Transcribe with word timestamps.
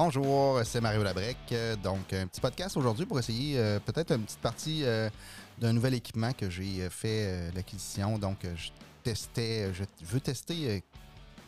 Bonjour, 0.00 0.60
c'est 0.64 0.80
Mario 0.80 1.02
Labrec. 1.02 1.36
Donc, 1.82 2.12
un 2.12 2.28
petit 2.28 2.40
podcast 2.40 2.76
aujourd'hui 2.76 3.04
pour 3.04 3.18
essayer 3.18 3.58
euh, 3.58 3.80
peut-être 3.80 4.12
une 4.12 4.22
petite 4.22 4.38
partie 4.38 4.84
euh, 4.84 5.10
d'un 5.58 5.72
nouvel 5.72 5.94
équipement 5.94 6.32
que 6.32 6.48
j'ai 6.48 6.82
euh, 6.82 6.88
fait 6.88 7.50
l'acquisition. 7.52 8.16
Donc, 8.16 8.36
je 8.44 8.70
testais, 9.02 9.74
je 9.74 9.82
veux 10.02 10.20
tester 10.20 10.84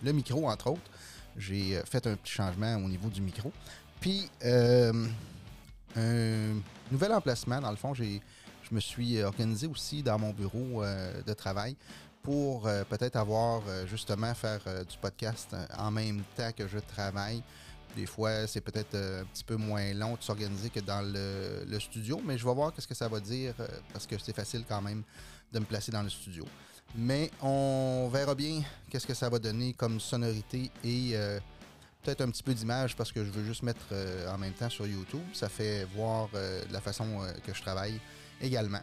le 0.03 0.11
micro, 0.11 0.51
entre 0.51 0.73
autres. 0.73 0.91
J'ai 1.37 1.81
fait 1.85 2.05
un 2.09 2.17
petit 2.17 2.33
changement 2.33 2.75
au 2.75 2.89
niveau 2.89 3.09
du 3.09 3.21
micro. 3.21 3.53
Puis, 4.01 4.29
un 4.43 4.91
nouvel 6.91 7.13
emplacement, 7.13 7.61
dans 7.61 7.71
le 7.71 7.77
fond, 7.77 7.95
je 7.95 8.19
me 8.73 8.81
suis 8.81 9.23
organisé 9.23 9.69
aussi 9.69 10.03
dans 10.03 10.19
mon 10.19 10.33
bureau 10.33 10.83
de 11.25 11.33
travail 11.35 11.77
pour 12.25 12.63
peut-être 12.63 13.15
avoir 13.15 13.63
justement 13.87 14.35
faire 14.35 14.61
du 14.89 14.99
podcast 14.99 15.55
en 15.79 15.93
même 15.93 16.25
temps 16.37 16.51
que 16.51 16.67
je 16.67 16.81
travaille. 16.81 17.45
Des 17.97 18.07
fois, 18.07 18.47
c'est 18.47 18.61
peut-être 18.61 18.95
euh, 18.95 19.23
un 19.23 19.25
petit 19.25 19.43
peu 19.43 19.57
moins 19.57 19.93
long 19.95 20.15
de 20.15 20.23
s'organiser 20.23 20.71
que 20.71 20.81
dans 20.81 21.03
le, 21.03 21.79
studio, 21.81 22.21
mais 22.25 22.39
je 22.39 22.45
vais 22.45 22.55
voir 22.55 22.73
qu'est-ce 22.73 22.87
que 22.87 22.95
ça 22.95 23.09
va 23.09 23.21
dire 23.21 23.55
euh, 23.59 23.67
parce 23.93 24.07
que 24.07 24.17
c'est 24.19 24.35
facile 24.35 24.65
quand 24.69 24.81
même 24.81 25.03
de 25.53 25.59
me 25.59 25.65
placer 25.65 25.91
dans 25.91 26.03
le 26.03 26.11
studio. 26.11 26.45
Mais 26.95 27.31
on 27.41 28.09
verra 28.13 28.35
bien 28.35 28.63
qu'est-ce 28.89 29.07
que 29.07 29.15
ça 29.15 29.29
va 29.29 29.39
donner 29.39 29.73
comme 29.73 29.99
sonorité 29.99 30.71
et 30.85 31.11
euh, 31.15 31.41
peut-être 32.03 32.21
un 32.21 32.31
petit 32.31 32.43
peu 32.43 32.55
d'image 32.55 32.97
parce 32.97 33.13
que 33.13 33.25
je 33.25 33.31
veux 33.31 33.45
juste 33.45 33.63
mettre 33.63 33.95
en 34.29 34.39
même 34.39 34.53
temps 34.53 34.71
sur 34.71 34.87
YouTube. 34.87 35.23
Ça 35.33 35.49
fait 35.49 35.85
voir 35.95 36.29
la 36.71 36.81
façon 36.81 37.21
que 37.47 37.55
je 37.55 37.61
travaille 37.61 38.01
également. 38.41 38.81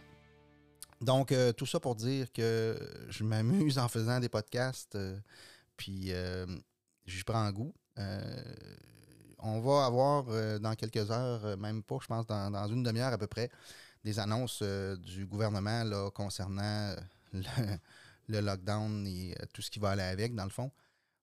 Donc, 1.00 1.34
tout 1.56 1.66
ça 1.66 1.80
pour 1.80 1.96
dire 1.96 2.32
que 2.32 2.78
je 3.10 3.24
m'amuse 3.24 3.78
en 3.78 3.88
faisant 3.88 4.20
des 4.20 4.30
podcasts, 4.30 4.96
puis 5.76 6.12
j'y 7.06 7.24
prends 7.24 7.50
goût 7.50 7.74
on 9.40 9.60
va 9.60 9.86
avoir 9.86 10.26
euh, 10.28 10.58
dans 10.58 10.74
quelques 10.74 11.10
heures, 11.10 11.44
euh, 11.44 11.56
même 11.56 11.82
pas, 11.82 11.98
je 12.00 12.06
pense, 12.06 12.26
dans, 12.26 12.66
une 12.68 12.82
demi-heure 12.82 13.12
à 13.12 13.18
peu 13.18 13.26
près, 13.26 13.50
des 14.04 14.18
annonces 14.18 14.60
euh, 14.62 14.96
du 14.96 15.26
gouvernement 15.26 16.10
concernant 16.10 16.94
le, 17.32 18.40
lockdown 18.40 19.06
et 19.06 19.34
tout 19.52 19.62
ce 19.62 19.70
qui 19.70 19.78
va 19.78 19.90
aller 19.90 20.02
avec, 20.02 20.34
dans 20.34 20.44
le 20.44 20.50
fond. 20.50 20.70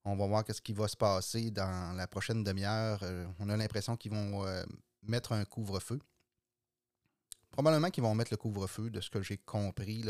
On 0.06 0.16
va 0.16 0.28
voir 0.28 0.44
ce 0.48 0.62
qui 0.62 0.74
va 0.74 0.88
se 0.88 0.96
passer 0.96 1.52
dans 1.52 1.96
la 1.96 2.08
prochaine 2.08 2.44
demi-heure. 2.44 3.04
on 3.40 3.50
a 3.50 3.58
l'impression 3.58 3.98
qu'ils 3.98 4.12
vont 4.12 4.46
mettre 5.02 5.32
un 5.32 5.46
couvre-feu. 5.46 6.00
Probablement 7.50 7.90
qu'ils 7.90 8.04
vont 8.04 8.14
mettre 8.14 8.32
le 8.32 8.38
couvre-feu, 8.38 8.92
de 8.92 9.02
ce 9.02 9.10
que 9.10 9.24
j'ai 9.24 9.38
compris. 9.38 10.06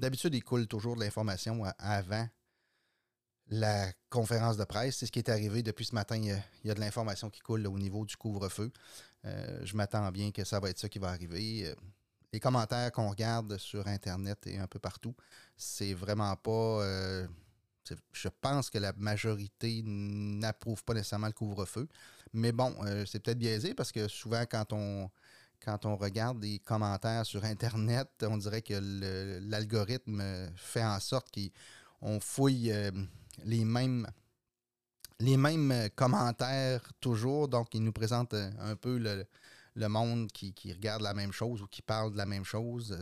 D'habitude, 0.00 0.34
ils 0.34 0.42
coulent 0.42 0.66
toujours 0.66 0.96
de 0.96 1.00
l'information 1.00 1.62
avant 1.78 2.26
la 3.50 3.92
conférence 4.10 4.56
de 4.56 4.64
presse. 4.64 4.98
C'est 4.98 5.06
ce 5.06 5.12
qui 5.12 5.18
est 5.18 5.28
arrivé 5.28 5.62
depuis 5.62 5.84
ce 5.84 5.94
matin. 5.94 6.16
Il 6.16 6.26
y 6.64 6.70
a, 6.70 6.74
de 6.74 6.80
l'information 6.80 7.30
qui 7.30 7.40
coule 7.40 7.66
au 7.66 7.78
niveau 7.78 8.04
du 8.04 8.16
couvre-feu. 8.16 8.70
Euh, 9.24 9.60
je 9.64 9.76
m'attends 9.76 10.10
bien 10.10 10.30
que 10.30 10.44
ça 10.44 10.60
va 10.60 10.70
être 10.70 10.78
ça 10.78 10.88
qui 10.88 10.98
va 10.98 11.08
arriver. 11.08 11.66
Euh, 11.66 11.74
les 12.32 12.40
commentaires 12.40 12.92
qu'on 12.92 13.08
regarde 13.08 13.56
sur 13.56 13.86
Internet 13.86 14.46
et 14.46 14.58
un 14.58 14.66
peu 14.66 14.78
partout, 14.78 15.14
c'est 15.56 15.94
vraiment 15.94 16.36
pas. 16.36 16.82
Euh, 16.82 17.26
je 18.12 18.28
pense 18.42 18.68
que 18.68 18.76
la 18.76 18.92
majorité 18.92 19.82
n'approuve 19.82 20.84
pas 20.84 20.92
nécessairement 20.92 21.28
le 21.28 21.32
couvre-feu. 21.32 21.88
Mais 22.34 22.52
bon, 22.52 22.76
c'est 23.06 23.18
peut-être 23.18 23.38
biaisé 23.38 23.72
parce 23.72 23.92
que 23.92 24.08
souvent, 24.08 24.42
quand 24.42 24.74
on, 24.74 25.08
quand 25.64 25.86
on 25.86 25.96
regarde 25.96 26.38
des 26.38 26.58
commentaires 26.58 27.24
sur 27.24 27.46
Internet, 27.46 28.10
on 28.20 28.36
dirait 28.36 28.60
que 28.60 28.74
l'algorithme 29.48 30.22
fait 30.54 30.84
en 30.84 31.00
sorte 31.00 31.34
qu'on 31.34 32.20
fouille 32.20 32.74
les 33.44 33.64
mêmes, 33.64 34.06
les 35.20 35.36
mêmes 35.36 35.88
commentaires 35.94 36.92
toujours. 37.00 37.48
Donc, 37.48 37.74
ils 37.74 37.82
nous 37.82 37.92
présentent 37.92 38.34
euh, 38.34 38.50
un 38.60 38.76
peu 38.76 38.98
le, 38.98 39.88
monde 39.88 40.30
qui, 40.32 40.52
regarde 40.72 41.02
la 41.02 41.14
même 41.14 41.32
chose 41.32 41.62
ou 41.62 41.66
qui 41.66 41.82
parle 41.82 42.12
de 42.12 42.16
la 42.16 42.26
même 42.26 42.44
chose. 42.44 42.98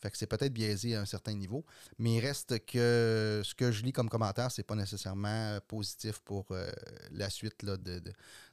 Fait 0.00 0.10
que 0.10 0.18
c'est 0.18 0.26
peut-être 0.26 0.52
biaisé 0.52 0.96
à 0.96 1.00
un 1.00 1.04
certain 1.04 1.34
niveau. 1.34 1.64
Mais 1.98 2.16
il 2.16 2.20
reste 2.20 2.64
que 2.64 3.42
ce 3.44 3.54
que 3.54 3.70
je 3.70 3.82
lis 3.84 3.92
comme 3.92 4.08
commentaire, 4.08 4.50
c'est 4.50 4.62
pas 4.62 4.74
nécessairement 4.74 5.58
positif 5.68 6.20
pour 6.20 6.46
euh, 6.50 6.70
la 7.10 7.30
suite 7.30 7.62
là, 7.62 7.76
de, 7.76 8.02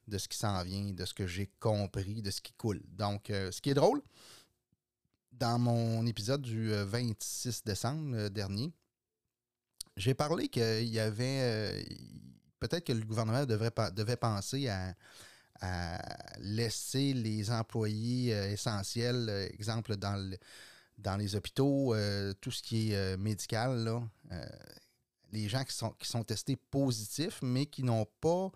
de, 0.08 0.18
ce 0.18 0.28
qui 0.28 0.38
s'en 0.38 0.64
vient, 0.64 0.94
de 0.94 1.06
ce 1.06 1.14
que 1.14 1.28
j'ai 1.28 1.48
compris, 1.60 2.22
de 2.22 2.32
ce 2.32 2.42
qui 2.42 2.54
coule. 2.54 2.82
Donc, 2.88 3.30
euh, 3.30 3.52
ce 3.52 3.62
qui 3.62 3.70
est 3.70 3.76
drôle, 3.76 4.02
dans 5.32 5.58
mon 5.58 6.06
épisode 6.06 6.42
du 6.42 6.72
26 6.72 7.64
décembre 7.64 8.28
dernier, 8.30 8.72
j'ai 10.00 10.14
parlé 10.14 10.48
qu'il 10.48 10.88
y 10.88 11.00
avait. 11.00 11.40
Euh, 11.42 11.84
peut-être 12.60 12.86
que 12.86 12.94
le 12.94 13.06
gouvernement 13.06 13.46
devrait, 13.46 13.72
devait 13.94 14.16
penser 14.16 14.70
à, 14.70 14.96
laisser 16.40 17.14
les 17.14 17.52
employés 17.52 18.34
euh, 18.34 18.50
essentiels, 18.50 19.28
euh, 19.30 19.48
exemple 19.54 19.98
dans, 19.98 21.18
les 21.18 21.36
hôpitaux, 21.36 21.94
tout 22.40 22.52
ce 22.52 22.64
qui 22.64 22.94
est 22.94 23.18
médical, 23.18 24.02
les 25.32 25.48
gens 25.50 25.64
qui 25.64 25.76
sont, 25.76 25.92
qui 25.92 26.08
sont 26.08 26.24
testés 26.24 26.56
positifs, 26.56 27.40
mais 27.42 27.66
qui 27.66 27.84
n'ont 27.84 28.08
pas 28.22 28.52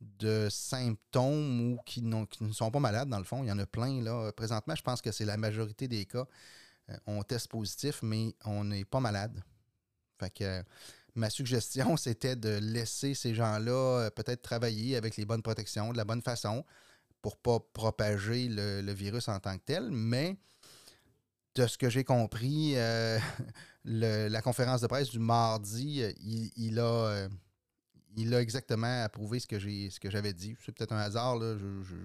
de 0.00 0.48
symptômes 0.50 1.72
ou 1.72 1.78
qui, 1.84 2.02
qui, 2.30 2.44
ne 2.44 2.52
sont 2.52 2.70
pas 2.70 2.80
malades, 2.80 3.08
dans 3.08 3.18
le 3.18 3.24
fond. 3.24 3.42
Il 3.42 3.48
y 3.48 3.52
en 3.52 3.58
a 3.58 3.66
plein. 3.66 4.02
Là. 4.02 4.32
Présentement, 4.32 4.74
je 4.74 4.82
pense 4.82 5.00
que 5.02 5.12
c'est 5.12 5.24
la 5.24 5.36
majorité 5.36 5.88
des 5.88 6.04
cas. 6.04 6.26
on 7.06 7.22
teste 7.22 7.48
positif, 7.48 8.00
mais 8.02 8.34
on 8.44 8.64
n'est 8.64 8.84
pas 8.84 9.00
malade. 9.00 9.42
Fait 10.18 10.30
que 10.30 10.62
ma 11.14 11.30
suggestion, 11.30 11.96
c'était 11.96 12.36
de 12.36 12.58
laisser 12.60 13.14
ces 13.14 13.34
gens-là 13.34 13.72
euh, 13.72 14.10
peut-être 14.10 14.42
travailler 14.42 14.96
avec 14.96 15.16
les 15.16 15.24
bonnes 15.24 15.42
protections, 15.42 15.92
de 15.92 15.96
la 15.96 16.04
bonne 16.04 16.22
façon, 16.22 16.64
pour 17.22 17.36
pas 17.36 17.58
propager 17.72 18.48
le, 18.48 18.92
virus 18.92 19.28
en 19.28 19.40
tant 19.40 19.56
que 19.56 19.64
tel. 19.64 19.90
Mais 19.90 20.36
de 21.54 21.66
ce 21.66 21.78
que 21.78 21.88
j'ai 21.88 22.04
compris, 22.04 22.72
euh, 22.76 23.18
la 23.84 24.42
conférence 24.42 24.80
de 24.80 24.86
presse 24.86 25.10
du 25.10 25.18
mardi, 25.18 26.02
euh, 26.02 26.12
il, 26.56 26.78
a, 26.78 27.28
il 28.16 28.34
a 28.34 28.40
exactement 28.40 29.02
approuvé 29.02 29.40
ce 29.40 29.46
que 29.46 29.58
j'ai 29.58 29.90
ce 29.90 30.00
que 30.00 30.10
j'avais 30.10 30.32
dit. 30.32 30.56
C'est 30.64 30.72
peut-être 30.72 30.92
un 30.92 30.98
hasard. 30.98 31.36
Là. 31.36 31.56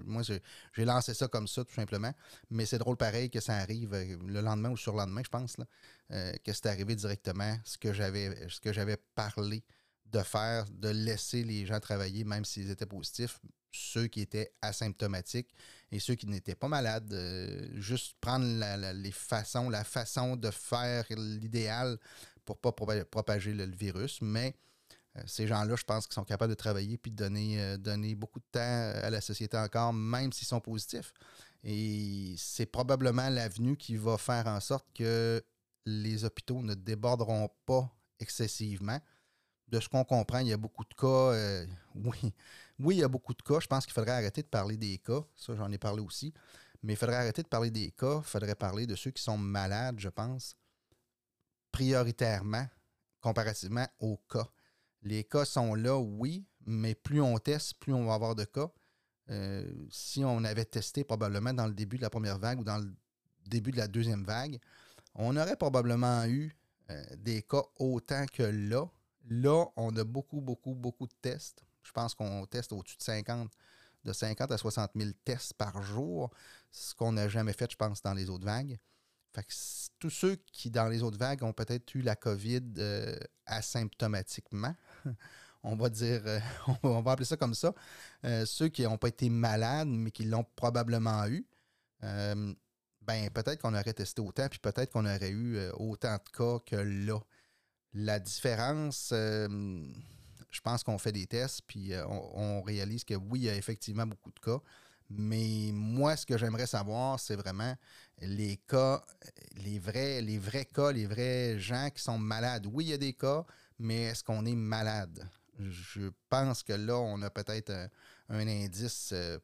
moi, 0.04 0.22
j'ai 0.22 0.84
lancé 0.84 1.14
ça 1.14 1.28
comme 1.28 1.46
ça, 1.46 1.64
tout 1.64 1.74
simplement. 1.74 2.12
Mais 2.50 2.66
c'est 2.66 2.78
drôle 2.78 2.96
pareil 2.96 3.30
que 3.30 3.40
ça 3.40 3.56
arrive 3.56 3.94
euh, 3.94 4.16
le 4.26 4.40
lendemain 4.40 4.70
ou 4.70 4.76
sur 4.76 4.92
le 4.92 4.98
lendemain, 4.98 5.22
je 5.24 5.30
pense, 5.30 5.58
là, 5.58 5.64
euh, 6.12 6.32
que 6.44 6.52
c'est 6.52 6.66
arrivé 6.66 6.94
directement 6.94 7.56
ce 7.64 7.78
que 7.78 7.92
j'avais 7.92 8.96
parlé 9.14 9.62
de 10.06 10.20
faire, 10.20 10.66
de 10.70 10.88
laisser 10.88 11.44
les 11.44 11.66
gens 11.66 11.78
travailler, 11.78 12.24
même 12.24 12.44
s'ils 12.44 12.70
étaient 12.70 12.86
positifs, 12.86 13.38
ceux 13.70 14.08
qui 14.08 14.20
étaient 14.20 14.52
asymptomatiques 14.60 15.54
et 15.92 16.00
ceux 16.00 16.16
qui 16.16 16.26
n'étaient 16.26 16.56
pas 16.56 16.68
malades. 16.68 17.12
Euh, 17.12 17.68
juste 17.80 18.16
prendre 18.20 18.44
les 18.92 19.12
façons, 19.12 19.70
la 19.70 19.84
façon 19.84 20.36
de 20.36 20.50
faire 20.50 21.04
l'idéal 21.10 21.98
pour 22.44 22.56
ne 22.56 22.70
pas 22.70 23.04
propager 23.04 23.52
le 23.52 23.66
virus. 23.66 24.20
Mais 24.20 24.56
ces 25.26 25.46
gens-là, 25.46 25.76
je 25.76 25.84
pense 25.84 26.06
qu'ils 26.06 26.14
sont 26.14 26.24
capables 26.24 26.50
de 26.50 26.56
travailler 26.56 26.98
puis 26.98 27.10
de 27.10 27.16
donner, 27.16 27.60
euh, 27.60 27.76
donner 27.76 28.14
beaucoup 28.14 28.38
de 28.38 28.44
temps 28.52 28.60
à 28.60 29.10
la 29.10 29.20
société 29.20 29.56
encore, 29.56 29.92
même 29.92 30.32
s'ils 30.32 30.48
sont 30.48 30.60
positifs. 30.60 31.12
Et 31.62 32.34
c'est 32.38 32.66
probablement 32.66 33.28
l'avenue 33.28 33.76
qui 33.76 33.96
va 33.96 34.16
faire 34.16 34.46
en 34.46 34.60
sorte 34.60 34.86
que 34.94 35.42
les 35.86 36.24
hôpitaux 36.24 36.62
ne 36.62 36.74
déborderont 36.74 37.50
pas 37.66 37.90
excessivement. 38.18 38.98
De 39.68 39.78
ce 39.78 39.88
qu'on 39.88 40.04
comprend, 40.04 40.38
il 40.38 40.48
y 40.48 40.52
a 40.52 40.56
beaucoup 40.56 40.84
de 40.84 40.94
cas. 40.94 41.06
Euh, 41.06 41.66
oui, 41.94 42.34
oui, 42.78 42.96
il 42.96 43.00
y 43.00 43.04
a 43.04 43.08
beaucoup 43.08 43.34
de 43.34 43.42
cas. 43.42 43.60
Je 43.60 43.66
pense 43.66 43.84
qu'il 43.84 43.92
faudrait 43.92 44.12
arrêter 44.12 44.42
de 44.42 44.48
parler 44.48 44.76
des 44.76 44.98
cas. 44.98 45.22
Ça, 45.36 45.54
j'en 45.54 45.70
ai 45.70 45.78
parlé 45.78 46.02
aussi. 46.02 46.32
Mais 46.82 46.94
il 46.94 46.96
faudrait 46.96 47.16
arrêter 47.16 47.42
de 47.42 47.48
parler 47.48 47.70
des 47.70 47.90
cas. 47.90 48.18
Il 48.18 48.24
faudrait 48.24 48.54
parler 48.54 48.86
de 48.86 48.96
ceux 48.96 49.10
qui 49.10 49.22
sont 49.22 49.38
malades, 49.38 50.00
je 50.00 50.08
pense, 50.08 50.56
prioritairement, 51.70 52.66
comparativement 53.20 53.86
aux 54.00 54.16
cas. 54.28 54.48
Les 55.02 55.24
cas 55.24 55.44
sont 55.44 55.74
là, 55.74 55.98
oui, 55.98 56.44
mais 56.66 56.94
plus 56.94 57.20
on 57.20 57.38
teste, 57.38 57.74
plus 57.74 57.92
on 57.92 58.06
va 58.06 58.14
avoir 58.14 58.34
de 58.34 58.44
cas. 58.44 58.70
Euh, 59.30 59.72
si 59.90 60.24
on 60.24 60.44
avait 60.44 60.64
testé 60.64 61.04
probablement 61.04 61.54
dans 61.54 61.66
le 61.66 61.74
début 61.74 61.96
de 61.96 62.02
la 62.02 62.10
première 62.10 62.38
vague 62.38 62.60
ou 62.60 62.64
dans 62.64 62.78
le 62.78 62.92
début 63.46 63.70
de 63.70 63.76
la 63.76 63.88
deuxième 63.88 64.24
vague, 64.24 64.58
on 65.14 65.36
aurait 65.36 65.56
probablement 65.56 66.24
eu 66.24 66.54
euh, 66.90 67.02
des 67.16 67.42
cas 67.42 67.62
autant 67.78 68.26
que 68.26 68.42
là. 68.42 68.86
Là, 69.28 69.66
on 69.76 69.94
a 69.96 70.04
beaucoup, 70.04 70.40
beaucoup, 70.40 70.74
beaucoup 70.74 71.06
de 71.06 71.14
tests. 71.20 71.64
Je 71.82 71.92
pense 71.92 72.14
qu'on 72.14 72.46
teste 72.46 72.72
au-dessus 72.72 72.96
de 72.96 73.02
50, 73.02 73.50
de 74.04 74.12
50 74.12 74.50
à 74.50 74.58
60 74.58 74.90
000 74.96 75.10
tests 75.24 75.54
par 75.54 75.82
jour, 75.82 76.30
ce 76.70 76.94
qu'on 76.94 77.12
n'a 77.12 77.28
jamais 77.28 77.52
fait, 77.52 77.70
je 77.70 77.76
pense, 77.76 78.02
dans 78.02 78.14
les 78.14 78.30
autres 78.30 78.44
vagues. 78.44 78.78
Tous 79.98 80.10
ceux 80.10 80.36
qui, 80.52 80.70
dans 80.70 80.88
les 80.88 81.02
autres 81.02 81.18
vagues, 81.18 81.42
ont 81.44 81.52
peut-être 81.52 81.94
eu 81.94 82.02
la 82.02 82.16
COVID 82.16 82.62
euh, 82.78 83.16
asymptomatiquement, 83.46 84.74
on 85.62 85.76
va 85.76 85.88
dire, 85.88 86.22
euh, 86.26 86.40
on, 86.82 87.00
va, 87.00 87.12
appeler 87.12 87.26
ça 87.26 87.36
comme 87.36 87.54
ça, 87.54 87.74
euh, 88.24 88.44
ceux 88.46 88.68
qui 88.68 88.82
n'ont 88.82 88.98
pas 88.98 89.08
été 89.08 89.28
malades, 89.30 89.88
mais 89.88 90.10
qui 90.10 90.24
l'ont 90.24 90.46
probablement 90.56 91.26
eu, 91.26 91.46
ben 92.02 93.28
peut-être 93.30 93.60
qu'on 93.60 93.74
aurait 93.74 93.92
testé 93.92 94.22
autant, 94.22 94.48
puis 94.48 94.58
peut-être 94.58 94.92
qu'on 94.92 95.04
aurait 95.04 95.30
eu 95.30 95.58
autant 95.74 96.14
de 96.14 96.30
cas 96.36 96.58
que 96.64 96.76
là. 96.76 97.18
La 97.92 98.20
différence 98.20 99.12
je 100.50 100.60
pense 100.60 100.82
qu'on 100.82 100.98
fait 100.98 101.12
des 101.12 101.26
tests, 101.26 101.62
puis 101.66 101.94
euh, 101.94 102.06
on, 102.06 102.62
réalise 102.62 103.04
que 103.04 103.14
oui, 103.14 103.40
il 103.40 103.44
y 103.44 103.50
a 103.50 103.54
effectivement 103.54 104.06
beaucoup 104.06 104.30
de 104.30 104.40
cas. 104.40 104.60
Mais 105.08 105.70
moi, 105.72 106.16
ce 106.16 106.24
que 106.24 106.38
j'aimerais 106.38 106.66
savoir, 106.66 107.18
c'est 107.18 107.34
vraiment 107.34 107.74
les 108.20 108.56
cas, 108.56 109.04
les 109.56 109.78
vrais, 109.78 110.20
les 110.20 110.38
vrais 110.38 110.64
cas, 110.64 110.92
les 110.92 111.06
vrais 111.06 111.58
gens 111.58 111.88
qui 111.90 112.02
sont 112.02 112.18
malades. 112.18 112.66
Oui, 112.66 112.84
il 112.86 112.90
y 112.90 112.92
a 112.92 112.98
des 112.98 113.12
cas, 113.12 113.44
mais 113.80 114.02
est-ce 114.02 114.22
qu'on 114.22 114.44
est 114.44 114.54
malade? 114.54 115.28
Je 115.58 116.10
pense 116.28 116.62
que 116.62 116.74
là, 116.74 116.98
on 116.98 117.20
a 117.22 117.30
peut-être 117.30 117.70
un, 118.28 118.46
indice 118.46 119.10
euh, 119.12 119.38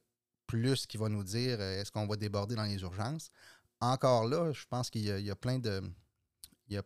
plus 0.46 0.86
qui 0.86 0.96
va 0.96 1.08
nous 1.08 1.24
dire 1.24 1.58
euh, 1.60 1.80
est-ce 1.80 1.90
qu'on 1.90 2.06
va 2.06 2.16
déborder 2.16 2.54
dans 2.54 2.64
les 2.64 2.80
urgences. 2.80 3.30
Encore 3.80 4.28
là, 4.28 4.52
je 4.52 4.64
pense 4.68 4.90
qu'il 4.90 5.02
y, 5.02 5.30
a 5.30 5.36
plein 5.36 5.58
de. 5.58 5.82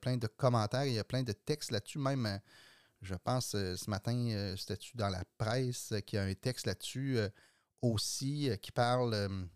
Plein 0.00 0.16
de 0.16 0.26
commentaires, 0.26 0.84
il 0.84 0.92
y 0.92 0.98
a 0.98 1.04
plein 1.04 1.22
de 1.22 1.32
textes 1.32 1.70
là-dessus. 1.70 1.98
Même, 1.98 2.26
euh, 2.26 2.38
je 3.02 3.14
pense, 3.14 3.50
ce 3.50 3.90
matin, 3.90 4.54
c'était-tu 4.56 4.96
dans 4.96 5.08
la 5.08 5.24
presse 5.38 5.94
qu'il 6.06 6.18
y 6.18 6.20
a 6.20 6.24
un 6.24 6.34
texte 6.34 6.66
là-dessus 6.66 7.18
aussi 7.80 8.50
qui 8.60 8.72
parle 8.72 9.48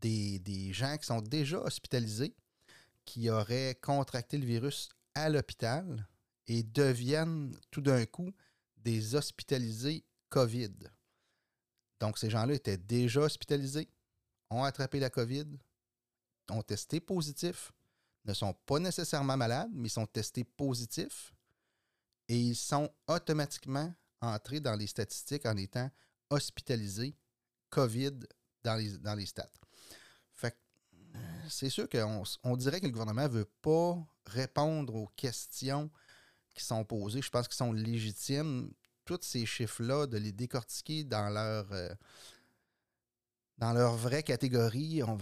des, 0.00 0.40
des, 0.40 0.72
gens 0.72 0.96
qui 0.96 1.06
sont 1.06 1.20
déjà 1.20 1.58
hospitalisés, 1.60 2.34
qui 3.04 3.30
auraient 3.30 3.78
contracté 3.80 4.38
le 4.38 4.46
virus 4.46 4.88
à 5.14 5.28
l'hôpital 5.28 6.08
et 6.46 6.62
deviennent 6.62 7.56
tout 7.70 7.80
d'un 7.80 8.04
coup 8.06 8.32
des 8.76 9.14
hospitalisés 9.14 10.04
COVID. 10.28 10.74
Donc, 12.00 12.18
ces 12.18 12.30
gens-là 12.30 12.54
étaient 12.54 12.78
déjà 12.78 13.20
hospitalisés, 13.20 13.88
ont 14.48 14.64
attrapé 14.64 15.00
la 15.00 15.10
COVID, 15.10 15.46
ont 16.48 16.62
testé 16.62 17.00
positif, 17.00 17.72
ne 18.24 18.34
sont 18.34 18.52
pas 18.52 18.78
nécessairement 18.78 19.36
malades, 19.36 19.70
mais 19.72 19.88
sont 19.88 20.06
testés 20.06 20.44
positifs 20.44 21.32
et 22.28 22.38
ils 22.38 22.56
sont 22.56 22.88
automatiquement 23.08 23.92
entrés 24.20 24.60
dans 24.60 24.76
les 24.76 24.86
statistiques 24.86 25.46
en 25.46 25.56
étant 25.56 25.90
hospitalisés 26.30 27.16
COVID 27.70 28.20
dans 28.62 28.76
les, 28.76 28.98
dans 28.98 29.14
les 29.14 29.26
stats. 29.26 29.48
Fait 30.32 30.56
c'est 31.48 31.70
sûr 31.70 31.88
qu'on 31.88 32.22
on 32.44 32.56
dirait 32.56 32.80
que 32.80 32.86
le 32.86 32.92
gouvernement 32.92 33.24
ne 33.24 33.28
veut 33.28 33.50
pas 33.62 33.96
répondre 34.26 34.94
aux 34.94 35.08
questions 35.16 35.90
sont 36.64 36.84
posés, 36.84 37.22
je 37.22 37.30
pense 37.30 37.48
qu'ils 37.48 37.56
sont 37.56 37.72
légitimes. 37.72 38.70
Tous 39.04 39.18
ces 39.22 39.46
chiffres-là, 39.46 40.06
de 40.06 40.18
les 40.18 40.32
décortiquer 40.32 41.04
dans 41.04 41.30
leur, 41.30 41.72
euh, 41.72 41.92
dans 43.58 43.72
leur 43.72 43.96
vraie 43.96 44.22
catégorie, 44.22 45.02
on, 45.02 45.18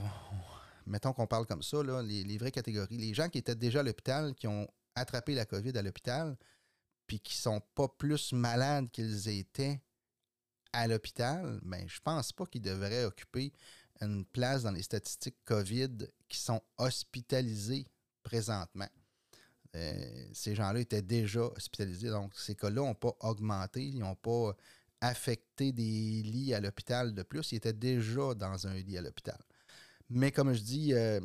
mettons 0.87 1.12
qu'on 1.12 1.26
parle 1.26 1.46
comme 1.46 1.62
ça, 1.62 1.79
les, 2.02 2.38
vraies 2.38 2.50
catégories. 2.50 2.96
Les 2.96 3.14
gens 3.14 3.29
qui 3.29 3.38
étaient 3.38 3.55
déjà 3.55 3.81
à 3.81 3.82
l'hôpital, 3.82 4.35
qui 4.35 4.46
ont 4.46 4.69
attrapé 4.94 5.35
la 5.35 5.46
COVID 5.46 5.76
à 5.76 5.82
l'hôpital, 5.82 6.37
puis 7.06 7.20
qui 7.20 7.35
sont 7.35 7.61
pas 7.75 7.88
plus 7.88 8.32
malades 8.32 8.91
qu'ils 8.91 9.29
étaient 9.29 9.81
à 10.73 10.87
l'hôpital, 10.87 11.58
mais 11.62 11.81
ben, 11.82 11.88
je 11.88 12.00
pense 12.00 12.32
pas 12.32 12.46
qu'ils 12.46 12.62
devraient 12.62 13.05
occuper 13.05 13.52
une 14.00 14.25
place 14.25 14.62
dans 14.62 14.70
les 14.70 14.82
statistiques 14.82 15.38
COVID 15.44 16.08
qui 16.29 16.38
sont 16.38 16.62
hospitalisés 16.76 17.87
présentement. 18.23 18.88
Euh, 19.76 20.26
ces 20.32 20.55
gens-là 20.55 20.81
étaient 20.81 21.03
déjà 21.03 21.43
hospitalisés. 21.43 22.11
Donc, 22.11 22.32
ces 22.35 22.55
cas-là 22.55 22.82
n'ont 22.82 22.94
pas 22.94 23.15
augmenté, 23.20 23.85
ils 23.85 23.99
n'ont 23.99 24.15
pas 24.15 24.56
affecté 25.00 25.73
des 25.73 26.23
lits 26.23 26.55
à 26.55 26.61
l'hôpital 26.61 27.15
de 27.15 27.23
plus. 27.23 27.53
Ils 27.53 27.56
étaient 27.56 27.73
déjà 27.73 28.35
dans 28.35 28.67
un 28.67 28.75
lit 28.75 28.99
à 28.99 29.03
l'hôpital. 29.03 29.38
Mais 30.11 30.32
comme 30.32 30.53
je 30.53 30.61
dis, 30.61 30.94
euh, 30.94 31.20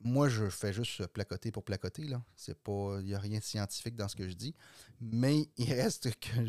moi, 0.00 0.28
je 0.28 0.48
fais 0.48 0.72
juste 0.72 1.06
placoter 1.08 1.50
pour 1.50 1.64
placoter. 1.64 2.02
Il 2.02 3.04
n'y 3.04 3.14
a 3.14 3.18
rien 3.18 3.38
de 3.38 3.44
scientifique 3.44 3.96
dans 3.96 4.08
ce 4.08 4.16
que 4.16 4.28
je 4.28 4.34
dis. 4.34 4.54
Mais 5.00 5.48
il 5.56 5.72
reste 5.72 6.10
que 6.20 6.44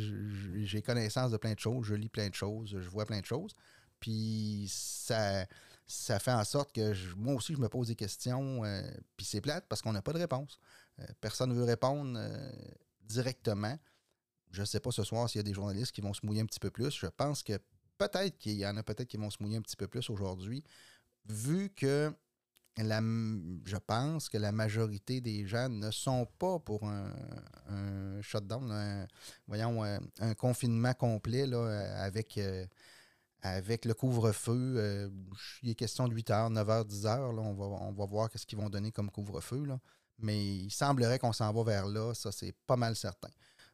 j'ai 0.63 0.81
connaissance 0.81 1.31
de 1.31 1.37
plein 1.37 1.53
de 1.53 1.59
choses, 1.59 1.85
je 1.85 1.95
lis 1.95 2.09
plein 2.09 2.29
de 2.29 2.35
choses, 2.35 2.77
je 2.79 2.89
vois 2.89 3.05
plein 3.05 3.21
de 3.21 3.25
choses. 3.25 3.53
Puis 3.99 4.67
ça, 4.69 5.45
ça 5.87 6.19
fait 6.19 6.33
en 6.33 6.43
sorte 6.43 6.73
que 6.73 6.93
moi 7.15 7.33
aussi, 7.33 7.53
je 7.53 7.59
me 7.59 7.69
pose 7.69 7.87
des 7.87 7.95
questions. 7.95 8.63
Euh, 8.65 8.81
puis 9.15 9.25
c'est 9.25 9.41
plate 9.41 9.65
parce 9.67 9.81
qu'on 9.81 9.93
n'a 9.93 10.01
pas 10.01 10.13
de 10.13 10.19
réponse. 10.19 10.59
Euh, 10.99 11.05
personne 11.21 11.49
ne 11.49 11.55
veut 11.55 11.63
répondre 11.63 12.17
euh, 12.17 12.51
directement. 13.01 13.77
Je 14.51 14.61
ne 14.61 14.65
sais 14.65 14.79
pas 14.79 14.91
ce 14.91 15.03
soir 15.03 15.29
s'il 15.29 15.39
y 15.39 15.41
a 15.41 15.43
des 15.43 15.53
journalistes 15.53 15.91
qui 15.91 16.01
vont 16.01 16.13
se 16.13 16.25
mouiller 16.25 16.41
un 16.41 16.45
petit 16.45 16.59
peu 16.59 16.71
plus. 16.71 16.91
Je 16.91 17.07
pense 17.07 17.43
que 17.43 17.59
peut-être 17.97 18.37
qu'il 18.37 18.53
y 18.53 18.65
en 18.65 18.77
a 18.77 18.83
peut-être 18.83 19.07
qui 19.07 19.17
vont 19.17 19.29
se 19.29 19.37
mouiller 19.41 19.57
un 19.57 19.61
petit 19.61 19.75
peu 19.75 19.87
plus 19.87 20.09
aujourd'hui, 20.09 20.63
vu 21.25 21.69
que 21.69 22.13
la, 22.77 23.01
je 23.01 23.77
pense 23.77 24.29
que 24.29 24.37
la 24.37 24.51
majorité 24.51 25.19
des 25.19 25.47
gens 25.47 25.67
ne 25.67 25.89
sont 25.91 26.27
pas 26.37 26.59
pour 26.59 26.87
un, 26.87 27.11
shutdown, 28.21 29.07
voyons, 29.47 29.83
un, 29.83 30.33
confinement 30.35 30.93
complet 30.93 31.51
avec, 31.51 32.35
le 32.37 33.93
couvre-feu. 33.93 35.11
il 35.63 35.71
est 35.71 35.75
question 35.75 36.07
de 36.07 36.13
8 36.13 36.29
h, 36.29 36.53
9 36.53 36.67
h, 36.67 36.85
10 36.85 37.05
h. 37.05 37.19
on, 37.19 37.53
va, 37.55 37.65
on 37.65 37.93
va 37.93 38.05
voir 38.05 38.29
ce 38.33 38.45
qu'ils 38.45 38.59
vont 38.59 38.69
donner 38.69 38.91
comme 38.91 39.09
couvre-feu. 39.09 39.65
Mais 40.19 40.43
il 40.43 40.71
semblerait 40.71 41.19
qu'on 41.19 41.33
s'en 41.33 41.51
va 41.53 41.63
vers 41.63 41.87
là, 41.87 42.13
ça 42.13 42.31
c'est 42.31 42.53
pas 42.65 42.75
mal 42.75 42.95
certain. 42.95 43.29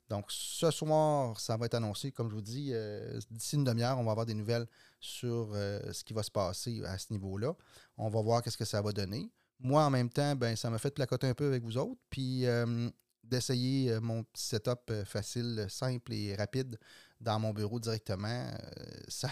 Donc 0.09 0.25
ce 0.29 0.69
soir, 0.69 1.39
ça 1.39 1.57
va 1.57 1.65
être 1.65 1.75
annoncé, 1.75 2.11
comme 2.11 2.29
je 2.29 2.35
vous 2.35 2.41
dis, 2.41 2.71
euh, 2.73 3.19
d'ici 3.31 3.55
une 3.55 3.63
demi-heure, 3.63 3.97
on 3.97 4.03
va 4.03 4.11
avoir 4.11 4.25
des 4.25 4.33
nouvelles 4.33 4.67
sur 4.99 5.51
euh, 5.53 5.79
ce 5.91 6.03
qui 6.03 6.13
va 6.13 6.23
se 6.23 6.31
passer 6.31 6.83
à 6.85 6.97
ce 6.97 7.07
niveau-là. 7.11 7.55
On 7.97 8.09
va 8.09 8.21
voir 8.21 8.41
qu'est-ce 8.41 8.57
que 8.57 8.65
ça 8.65 8.81
va 8.81 8.91
donner. 8.91 9.31
Moi, 9.59 9.83
en 9.83 9.89
même 9.89 10.09
temps, 10.09 10.35
ben, 10.35 10.55
ça 10.55 10.69
m'a 10.69 10.77
fait 10.77 10.91
placoter 10.93 11.27
un 11.27 11.33
peu 11.33 11.47
avec 11.47 11.63
vous 11.63 11.77
autres, 11.77 11.99
puis 12.09 12.45
euh, 12.45 12.89
d'essayer 13.23 13.97
mon 14.01 14.23
petit 14.23 14.43
setup 14.43 14.91
facile, 15.05 15.65
simple 15.69 16.13
et 16.13 16.35
rapide 16.35 16.77
dans 17.23 17.39
mon 17.39 17.53
bureau 17.53 17.79
directement. 17.79 18.27
Euh, 18.27 18.83
ça, 19.07 19.29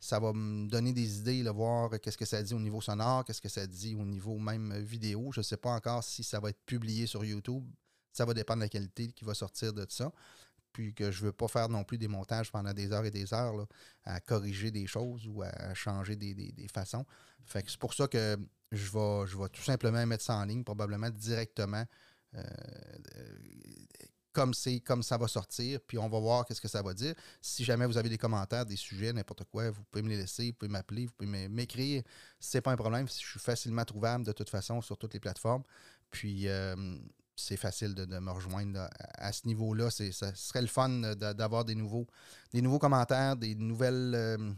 ça 0.00 0.18
va 0.18 0.32
me 0.32 0.68
donner 0.68 0.92
des 0.92 1.20
idées, 1.20 1.42
là, 1.42 1.52
voir 1.52 1.90
qu'est-ce 2.00 2.18
que 2.18 2.24
ça 2.24 2.42
dit 2.42 2.54
au 2.54 2.60
niveau 2.60 2.80
sonore, 2.80 3.24
qu'est-ce 3.24 3.40
que 3.40 3.48
ça 3.48 3.66
dit 3.66 3.94
au 3.94 4.04
niveau 4.04 4.38
même 4.38 4.76
vidéo. 4.78 5.30
Je 5.32 5.40
ne 5.40 5.44
sais 5.44 5.56
pas 5.56 5.70
encore 5.70 6.04
si 6.04 6.22
ça 6.22 6.40
va 6.40 6.50
être 6.50 6.60
publié 6.66 7.06
sur 7.06 7.24
YouTube. 7.24 7.64
Ça 8.12 8.24
va 8.24 8.34
dépendre 8.34 8.58
de 8.58 8.64
la 8.64 8.68
qualité 8.68 9.12
qui 9.12 9.24
va 9.24 9.34
sortir 9.34 9.72
de 9.72 9.86
ça. 9.88 10.12
Puis 10.72 10.92
que 10.92 11.10
je 11.10 11.22
ne 11.22 11.26
veux 11.26 11.32
pas 11.32 11.48
faire 11.48 11.68
non 11.68 11.82
plus 11.82 11.98
des 11.98 12.08
montages 12.08 12.52
pendant 12.52 12.72
des 12.72 12.92
heures 12.92 13.04
et 13.04 13.10
des 13.10 13.32
heures 13.32 13.66
à 14.04 14.20
corriger 14.20 14.70
des 14.70 14.86
choses 14.86 15.26
ou 15.26 15.42
à 15.42 15.74
changer 15.74 16.14
des, 16.14 16.68
façons. 16.72 17.06
Fait 17.46 17.62
que 17.62 17.70
c'est 17.70 17.80
pour 17.80 17.94
ça 17.94 18.06
que 18.06 18.36
je 18.70 18.90
vais, 18.92 19.26
je 19.26 19.38
vais 19.38 19.48
tout 19.48 19.62
simplement 19.62 20.04
mettre 20.06 20.24
ça 20.24 20.36
en 20.36 20.44
ligne, 20.44 20.62
probablement 20.62 21.10
directement. 21.10 21.84
Euh, 22.34 22.42
comme 24.32 24.54
c'est 24.54 24.80
comme 24.80 25.02
ça 25.02 25.16
va 25.16 25.28
sortir, 25.28 25.80
puis 25.86 25.98
on 25.98 26.08
va 26.08 26.18
voir 26.20 26.44
qu'est-ce 26.44 26.60
que 26.60 26.68
ça 26.68 26.82
va 26.82 26.94
dire. 26.94 27.14
Si 27.40 27.64
jamais 27.64 27.86
vous 27.86 27.96
avez 27.96 28.08
des 28.08 28.18
commentaires, 28.18 28.66
des 28.66 28.76
sujets, 28.76 29.12
n'importe 29.12 29.44
quoi, 29.44 29.70
vous 29.70 29.82
pouvez 29.90 30.02
me 30.02 30.08
les 30.08 30.16
laisser, 30.16 30.50
vous 30.50 30.52
pouvez 30.54 30.70
m'appeler, 30.70 31.06
vous 31.06 31.12
pouvez 31.16 31.48
m'écrire. 31.48 32.02
C'est 32.38 32.60
pas 32.60 32.72
un 32.72 32.76
problème. 32.76 33.08
Je 33.08 33.12
suis 33.12 33.40
facilement 33.40 33.84
trouvable 33.84 34.24
de 34.24 34.32
toute 34.32 34.50
façon 34.50 34.80
sur 34.80 34.98
toutes 34.98 35.14
les 35.14 35.20
plateformes. 35.20 35.62
Puis 36.10 36.48
euh, 36.48 36.76
c'est 37.36 37.56
facile 37.56 37.94
de, 37.94 38.04
me 38.18 38.30
rejoindre 38.30 38.88
à, 38.98 39.32
ce 39.32 39.46
niveau-là. 39.46 39.90
Ce 39.90 40.10
serait 40.12 40.62
le 40.62 40.68
fun 40.68 40.88
d'avoir 41.16 41.64
des 41.64 41.74
nouveaux, 41.74 42.06
des 42.52 42.62
nouveaux 42.62 42.78
commentaires, 42.78 43.36
des 43.36 43.54
nouvelles. 43.54 44.12
Euh, 44.14 44.52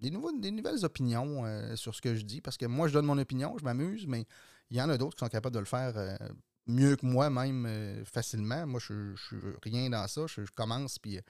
des 0.00 0.10
nouvelles 0.10 0.84
opinions 0.84 1.46
euh, 1.46 1.76
sur 1.76 1.94
ce 1.94 2.02
que 2.02 2.14
je 2.14 2.24
dis, 2.24 2.42
parce 2.42 2.58
que 2.58 2.66
moi, 2.66 2.88
je 2.88 2.92
donne 2.92 3.06
mon 3.06 3.16
opinion, 3.16 3.56
je 3.58 3.64
m'amuse, 3.64 4.06
mais 4.06 4.26
il 4.68 4.76
y 4.76 4.82
en 4.82 4.90
a 4.90 4.98
d'autres 4.98 5.16
qui 5.16 5.20
sont 5.20 5.30
capables 5.30 5.54
de 5.54 5.60
le 5.60 5.64
faire 5.64 6.18
mieux 6.66 6.96
que 6.96 7.06
moi, 7.06 7.30
même 7.30 7.66
euh, 7.66 8.04
facilement. 8.04 8.66
Moi, 8.66 8.80
je 8.80 8.92
ne 8.92 9.16
suis 9.16 9.36
rien 9.62 9.90
dans 9.90 10.06
ça. 10.06 10.22
Je, 10.26 10.42
commence, 10.54 10.98
puis 10.98 11.20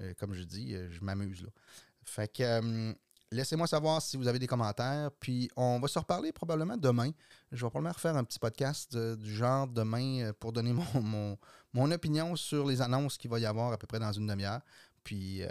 euh, 0.00 0.14
comme 0.18 0.34
je 0.34 0.42
dis, 0.42 0.74
euh, 0.74 0.90
je 0.90 1.04
m'amuse. 1.04 1.42
là. 1.42 1.48
Fait 2.04 2.32
que 2.32 2.94
laissez-moi 3.30 3.66
savoir 3.66 4.02
si 4.02 4.16
vous 4.16 4.26
avez 4.26 4.38
des 4.38 4.46
commentaires. 4.46 5.10
Puis 5.20 5.50
on 5.56 5.78
va 5.78 5.88
se 5.88 5.98
reparler 5.98 6.32
probablement 6.32 6.76
demain. 6.76 7.10
Je 7.52 7.64
vais 7.64 7.70
probablement 7.70 7.94
refaire 7.94 8.16
un 8.16 8.24
petit 8.24 8.38
podcast 8.38 8.96
du 8.96 9.34
genre 9.34 9.68
demain 9.68 10.32
pour 10.40 10.52
donner 10.52 10.72
mon, 10.94 11.00
mon, 11.00 11.38
mon, 11.72 11.90
opinion 11.92 12.34
sur 12.34 12.66
les 12.66 12.82
annonces 12.82 13.16
qu'il 13.16 13.30
va 13.30 13.38
y 13.38 13.46
avoir 13.46 13.72
à 13.72 13.78
peu 13.78 13.86
près 13.86 14.00
dans 14.00 14.12
une 14.12 14.26
demi-heure 14.26 14.60
puis 15.04 15.42
euh, 15.42 15.48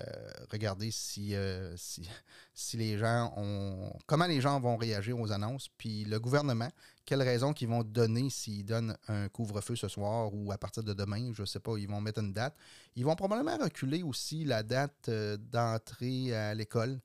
regarder 0.49 0.91
si, 0.91 1.35
euh, 1.35 1.75
si, 1.75 2.07
si, 2.53 2.77
les 2.77 2.97
gens 2.97 3.33
ont. 3.37 3.93
comment 4.05 4.25
les 4.25 4.41
gens 4.41 4.59
vont 4.59 4.77
réagir 4.77 5.19
aux 5.19 5.31
annonces, 5.31 5.69
puis 5.77 6.05
le 6.05 6.19
gouvernement, 6.19 6.69
quelles 7.05 7.21
raisons 7.21 7.53
qu'ils 7.53 7.67
vont 7.67 7.83
donner 7.83 8.29
s'ils 8.29 8.65
donnent 8.65 8.97
un 9.07 9.27
couvre-feu 9.29 9.75
ce 9.75 9.87
soir 9.87 10.33
ou 10.33 10.51
à 10.51 10.57
partir 10.57 10.83
de 10.83 10.93
demain, 10.93 11.31
je 11.33 11.41
ne 11.41 11.45
sais 11.45 11.59
pas, 11.59 11.77
ils 11.77 11.87
vont 11.87 12.01
mettre 12.01 12.19
une 12.19 12.33
date. 12.33 12.55
Ils 12.95 13.05
vont 13.05 13.15
probablement 13.15 13.57
reculer 13.57 14.03
aussi 14.03 14.45
la 14.45 14.63
date 14.63 15.09
euh, 15.09 15.37
d'entrée 15.37 16.33
à 16.35 16.53
l'école 16.53 16.99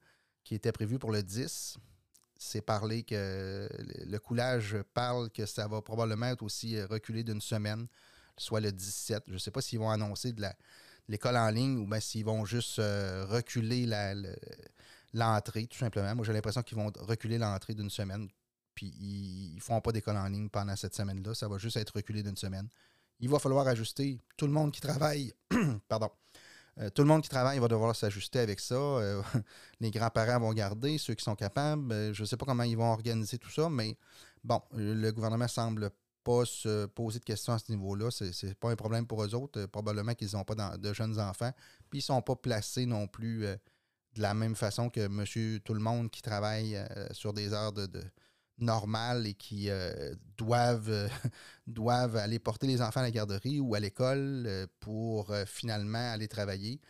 qui 0.44 0.54
était 0.54 0.72
prévue 0.72 0.98
pour 0.98 1.10
le 1.10 1.22
10. 1.22 1.78
C'est 2.38 2.60
parlé 2.60 3.02
que 3.02 3.68
le 4.06 4.18
coulage 4.18 4.76
parle 4.92 5.30
que 5.30 5.46
ça 5.46 5.66
va 5.66 5.80
probablement 5.80 6.26
être 6.26 6.42
aussi 6.42 6.80
reculé 6.82 7.24
d'une 7.24 7.40
semaine, 7.40 7.86
soit 8.36 8.60
le 8.60 8.70
17. 8.70 9.24
Je 9.28 9.32
ne 9.32 9.38
sais 9.38 9.50
pas 9.50 9.62
s'ils 9.62 9.78
vont 9.78 9.90
annoncer 9.90 10.32
de 10.32 10.42
la 10.42 10.54
l'école 11.08 11.36
en 11.36 11.50
ligne 11.50 11.78
ou 11.78 11.86
bien 11.86 12.00
s'ils 12.00 12.24
vont 12.24 12.44
juste 12.44 12.78
euh, 12.78 13.26
reculer 13.26 13.86
l'entrée, 15.12 15.66
tout 15.66 15.78
simplement. 15.78 16.14
Moi, 16.14 16.24
j'ai 16.24 16.32
l'impression 16.32 16.62
qu'ils 16.62 16.78
vont 16.78 16.92
reculer 17.00 17.38
l'entrée 17.38 17.74
d'une 17.74 17.90
semaine. 17.90 18.28
Puis 18.74 18.92
ils 19.00 19.54
ne 19.56 19.60
feront 19.60 19.80
pas 19.80 19.92
d'école 19.92 20.16
en 20.16 20.28
ligne 20.28 20.48
pendant 20.50 20.76
cette 20.76 20.94
semaine-là. 20.94 21.34
Ça 21.34 21.48
va 21.48 21.58
juste 21.58 21.76
être 21.76 21.96
reculé 21.96 22.22
d'une 22.22 22.36
semaine. 22.36 22.68
Il 23.20 23.30
va 23.30 23.38
falloir 23.38 23.66
ajuster. 23.66 24.20
Tout 24.36 24.46
le 24.46 24.52
monde 24.52 24.72
qui 24.72 24.80
travaille, 24.80 25.32
pardon, 25.88 26.10
Euh, 26.78 26.90
tout 26.90 27.00
le 27.02 27.08
monde 27.08 27.22
qui 27.22 27.30
travaille 27.30 27.58
va 27.58 27.68
devoir 27.68 27.96
s'ajuster 27.96 28.38
avec 28.38 28.60
ça. 28.60 28.74
Euh, 28.74 29.22
les 29.80 29.90
grands-parents 29.90 30.40
vont 30.40 30.52
garder, 30.52 30.98
ceux 30.98 31.14
qui 31.14 31.24
sont 31.24 31.34
capables. 31.34 32.12
Je 32.12 32.20
ne 32.20 32.26
sais 32.26 32.36
pas 32.36 32.44
comment 32.44 32.64
ils 32.64 32.76
vont 32.76 32.92
organiser 32.92 33.38
tout 33.38 33.50
ça, 33.50 33.70
mais 33.70 33.96
bon, 34.44 34.60
le 34.74 35.10
gouvernement 35.10 35.48
semble 35.48 35.90
pas 36.26 36.44
se 36.44 36.86
poser 36.86 37.20
de 37.20 37.24
questions 37.24 37.52
à 37.52 37.58
ce 37.58 37.70
niveau-là. 37.70 38.10
Ce 38.10 38.46
n'est 38.46 38.54
pas 38.54 38.70
un 38.70 38.76
problème 38.76 39.06
pour 39.06 39.22
eux 39.22 39.34
autres. 39.34 39.66
probablement 39.66 40.14
qu'ils 40.14 40.32
n'ont 40.32 40.44
pas 40.44 40.76
de 40.76 40.92
jeunes 40.92 41.20
enfants. 41.20 41.52
Puis 41.88 42.00
ils 42.00 42.02
ne 42.02 42.16
sont 42.16 42.22
pas 42.22 42.34
placés 42.34 42.84
non 42.84 43.06
plus 43.06 43.42
de 43.42 44.22
la 44.22 44.34
même 44.34 44.56
façon 44.56 44.90
que 44.90 45.06
monsieur 45.06 45.60
tout 45.60 45.74
le 45.74 45.80
monde 45.80 46.10
qui 46.10 46.22
travaille 46.22 46.76
sur 47.12 47.32
des 47.32 47.52
heures 47.52 47.72
de 47.72 47.88
normales 48.58 49.26
et 49.26 49.34
qui 49.34 49.68
euh, 49.70 50.14
doivent, 50.36 50.90
euh, 50.90 51.08
doivent 51.66 52.16
aller 52.16 52.38
porter 52.38 52.66
les 52.66 52.82
enfants 52.82 53.00
à 53.00 53.04
la 53.04 53.10
garderie 53.10 53.60
ou 53.60 53.74
à 53.74 53.80
l'école 53.80 54.44
euh, 54.46 54.66
pour 54.80 55.34
finalement 55.46 56.12
aller 56.12 56.28
travailler. 56.28 56.80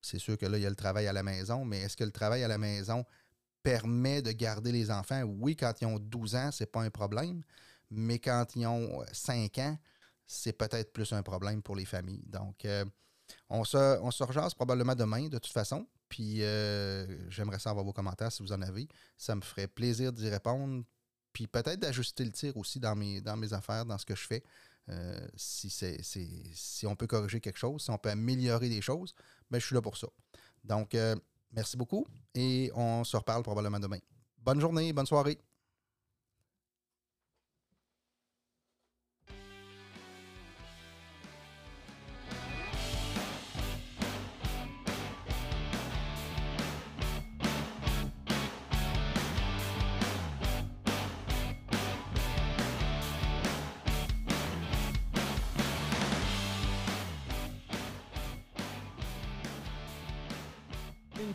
C'est 0.00 0.18
sûr 0.18 0.38
que 0.38 0.46
là, 0.46 0.58
il 0.58 0.62
y 0.62 0.66
a 0.66 0.70
le 0.70 0.76
travail 0.76 1.06
à 1.06 1.12
la 1.12 1.22
maison, 1.22 1.64
mais 1.64 1.80
est-ce 1.80 1.96
que 1.96 2.04
le 2.04 2.12
travail 2.12 2.42
à 2.42 2.48
la 2.48 2.58
maison 2.58 3.04
permet 3.62 4.22
de 4.22 4.32
garder 4.32 4.72
les 4.72 4.90
enfants? 4.90 5.22
Oui, 5.22 5.56
quand 5.56 5.74
ils 5.80 5.86
ont 5.86 5.98
12 5.98 6.34
ans, 6.36 6.50
c'est 6.52 6.70
pas 6.70 6.82
un 6.82 6.90
problème, 6.90 7.42
mais 7.90 8.18
quand 8.18 8.46
ils 8.56 8.66
ont 8.66 9.04
5 9.12 9.58
ans, 9.58 9.78
c'est 10.26 10.52
peut-être 10.52 10.92
plus 10.92 11.12
un 11.12 11.22
problème 11.22 11.62
pour 11.62 11.76
les 11.76 11.84
familles. 11.84 12.24
Donc, 12.26 12.66
on 13.48 13.64
se, 13.64 13.98
on 14.00 14.10
se 14.10 14.22
rejase 14.22 14.54
probablement 14.54 14.94
demain, 14.94 15.28
de 15.28 15.38
toute 15.38 15.52
façon. 15.52 15.86
Puis 16.08 16.42
euh, 16.42 17.30
j'aimerais 17.30 17.58
savoir 17.58 17.84
vos 17.84 17.92
commentaires 17.92 18.32
si 18.32 18.42
vous 18.42 18.52
en 18.52 18.60
avez. 18.62 18.88
Ça 19.16 19.34
me 19.34 19.40
ferait 19.40 19.68
plaisir 19.68 20.12
d'y 20.12 20.28
répondre. 20.28 20.84
Puis 21.32 21.46
peut-être 21.46 21.78
d'ajuster 21.78 22.24
le 22.24 22.32
tir 22.32 22.56
aussi 22.56 22.80
dans 22.80 22.96
mes, 22.96 23.52
affaires, 23.52 23.86
dans 23.86 23.96
ce 23.96 24.04
que 24.04 24.16
je 24.16 24.26
fais. 24.26 24.42
Euh, 24.88 25.26
si, 25.36 26.86
on 26.86 26.96
peut 26.96 27.06
corriger 27.06 27.40
quelque 27.40 27.58
chose, 27.58 27.82
si 27.82 27.90
on 27.90 27.98
peut 27.98 28.10
améliorer 28.10 28.68
des 28.68 28.80
choses, 28.80 29.14
ben, 29.48 29.60
je 29.60 29.66
suis 29.66 29.74
là 29.74 29.80
pour 29.80 29.96
ça. 29.96 30.08
Donc, 30.64 30.96
euh, 30.96 31.14
merci 31.52 31.76
beaucoup 31.76 32.06
et 32.34 32.72
on 32.74 33.04
se 33.04 33.16
reparle 33.16 33.44
probablement 33.44 33.78
demain. 33.78 33.98
Bonne 34.38 34.60
journée, 34.60 34.92
bonne 34.92 35.06
soirée. 35.06 35.38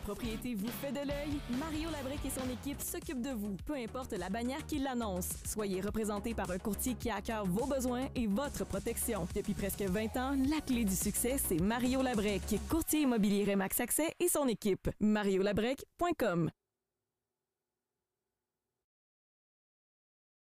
Propriété 0.04 0.54
vous 0.54 0.68
fait 0.68 0.92
de 0.92 1.06
l'œil, 1.06 1.40
Mario 1.58 1.90
Labrec 1.90 2.18
et 2.24 2.30
son 2.30 2.48
équipe 2.50 2.80
s'occupent 2.80 3.22
de 3.22 3.30
vous, 3.30 3.56
peu 3.64 3.74
importe 3.74 4.12
la 4.12 4.28
bannière 4.28 4.64
qui 4.66 4.78
l'annonce. 4.78 5.28
Soyez 5.44 5.80
représenté 5.80 6.34
par 6.34 6.50
un 6.50 6.58
courtier 6.58 6.94
qui 6.94 7.10
a 7.10 7.16
à 7.16 7.20
cœur 7.20 7.46
vos 7.46 7.66
besoins 7.66 8.08
et 8.14 8.26
votre 8.26 8.64
protection. 8.64 9.26
Depuis 9.34 9.54
presque 9.54 9.82
20 9.82 10.16
ans, 10.16 10.36
la 10.50 10.60
clé 10.60 10.84
du 10.84 10.94
succès, 10.94 11.36
c'est 11.38 11.60
Mario 11.60 12.02
Labrec, 12.02 12.42
courtier 12.68 13.02
immobilier 13.02 13.44
Remax 13.44 13.80
Accès 13.80 14.14
et 14.20 14.28
son 14.28 14.46
équipe. 14.48 14.88
mariolabrec.com 15.00 16.50